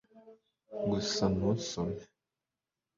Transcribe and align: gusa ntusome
gusa 0.89 1.23
ntusome 1.35 2.01